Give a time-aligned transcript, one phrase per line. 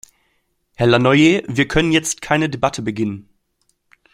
[0.73, 3.29] Herr Lannoye, wir können jetzt keine Debatte beginnen.